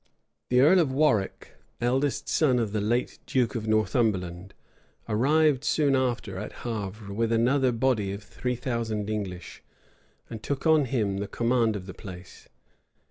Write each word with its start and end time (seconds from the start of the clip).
The 0.49 0.61
earl 0.61 0.79
of 0.79 0.91
Warwick, 0.91 1.57
eldest 1.79 2.27
son 2.27 2.57
of 2.57 2.71
the 2.71 2.81
late 2.81 3.19
duke 3.27 3.53
of 3.53 3.67
Northumberland, 3.67 4.55
arrived 5.07 5.63
soon 5.63 5.95
after 5.95 6.39
at 6.39 6.53
Havre 6.65 7.13
with 7.13 7.31
another 7.31 7.71
body 7.71 8.11
of 8.11 8.23
three 8.23 8.55
thousand 8.55 9.11
English, 9.11 9.61
and 10.27 10.41
took 10.41 10.65
on 10.65 10.85
him 10.85 11.17
the 11.17 11.27
command 11.27 11.75
of 11.75 11.85
the 11.85 11.93
place. 11.93 12.47